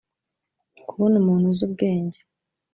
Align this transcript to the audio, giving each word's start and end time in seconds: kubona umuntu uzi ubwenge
kubona 0.89 1.15
umuntu 1.21 1.45
uzi 1.51 1.63
ubwenge 1.67 2.19